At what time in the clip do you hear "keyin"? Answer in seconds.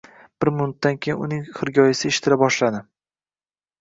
1.05-1.21